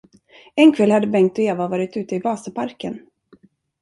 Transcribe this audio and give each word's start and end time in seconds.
En 0.55 0.73
kväll 0.73 0.91
hade 0.91 1.07
Bengt 1.07 1.31
och 1.31 1.39
Eva 1.39 1.67
varit 1.67 1.97
ute 1.97 2.15
i 2.15 2.19
Vasaparken. 2.19 3.05